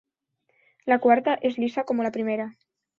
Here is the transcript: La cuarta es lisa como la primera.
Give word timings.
La 0.85 0.97
cuarta 0.97 1.35
es 1.43 1.59
lisa 1.59 1.83
como 1.83 2.01
la 2.01 2.11
primera. 2.11 2.57